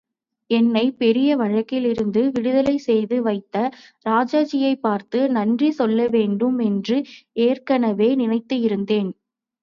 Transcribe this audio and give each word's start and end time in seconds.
என்னைப் 0.49 0.97
பெரிய 0.97 1.37
வழக்கிலிருந்து 1.37 2.21
விடுதலைசெய்து 2.29 3.17
வைத்த 3.19 3.57
ராஜாஜியைப் 4.05 4.81
பார்த்து 4.81 5.29
நன்றி 5.29 5.69
சொல்லவேண்டும் 5.77 6.57
என்று 6.61 6.97
ஏற்கனவே 7.41 8.15
நினைத்து 8.15 8.59
இருந்தேன். 8.59 9.11